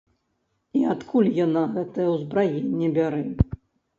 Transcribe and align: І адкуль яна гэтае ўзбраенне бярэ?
І 0.77 0.79
адкуль 0.93 1.27
яна 1.45 1.63
гэтае 1.75 2.07
ўзбраенне 2.13 2.87
бярэ? 2.95 3.21